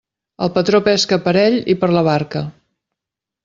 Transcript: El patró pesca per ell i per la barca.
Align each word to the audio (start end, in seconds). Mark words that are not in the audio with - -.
El 0.45 0.49
patró 0.55 0.79
pesca 0.87 1.19
per 1.27 1.35
ell 1.43 1.59
i 1.75 1.77
per 1.85 1.93
la 1.99 2.05
barca. 2.11 2.45